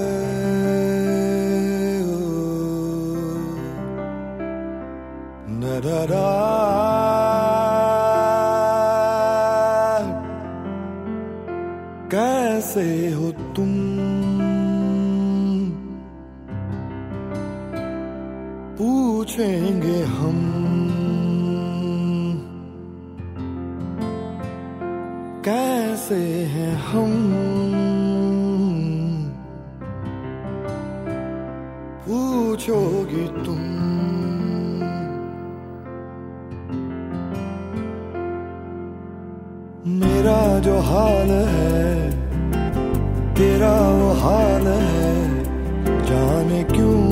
[13.13, 13.69] हो तुम?
[18.79, 20.59] पूछेंगे हम।
[25.45, 27.92] कैसे हैं हम?
[32.63, 33.61] पूछोगी तुम।
[40.01, 42.11] मेरा जो हाल है,
[43.35, 45.45] तेरा वो हाल है,
[46.05, 47.03] जाने क्यों?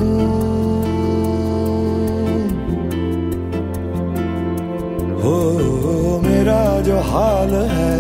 [5.22, 7.98] हो, मेरा जो हाल है,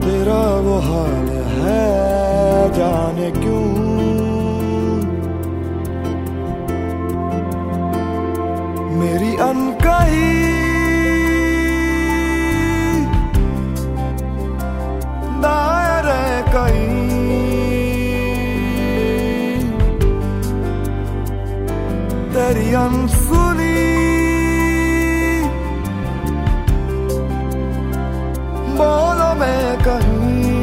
[0.00, 4.13] तेरा वो हाल है, जाने क्यों?
[8.94, 10.30] मेरी अनकही।
[15.44, 16.08] दायर
[16.52, 16.94] कहीं
[22.34, 23.74] तेरी अनसुनी।
[28.78, 30.54] बोलो मैं कहीं।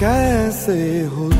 [0.00, 1.37] कैसे हो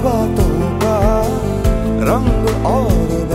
[0.00, 0.96] बातों का
[2.08, 3.29] रंग और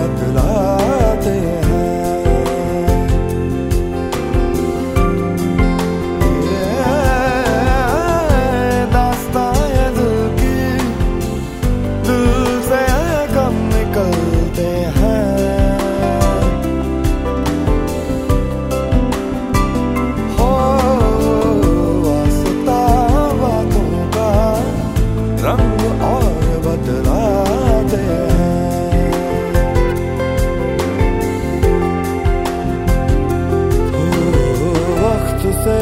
[35.57, 35.79] से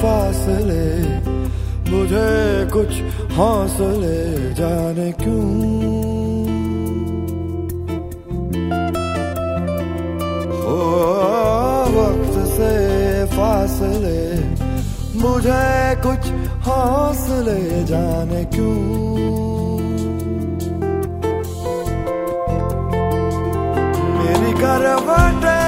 [0.00, 0.86] फासले,
[1.90, 2.92] मुझे कुछ
[3.36, 4.18] हौसले
[4.54, 5.50] जाने क्यों?
[11.94, 12.72] वक्त से
[13.26, 14.22] फासले,
[15.20, 15.64] मुझे
[16.02, 16.22] कुछ
[16.66, 18.76] हौसले जाने क्यों?
[24.16, 25.61] मेरी करवटें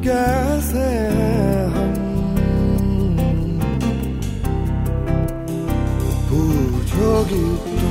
[0.00, 1.94] Guys, home.
[6.28, 7.83] Put your